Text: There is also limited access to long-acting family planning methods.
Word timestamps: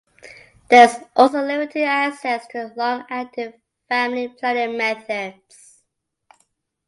There 0.71 0.85
is 0.85 0.97
also 1.15 1.43
limited 1.45 1.83
access 1.83 2.47
to 2.47 2.73
long-acting 2.75 3.53
family 3.87 4.29
planning 4.29 4.75
methods. 4.75 5.83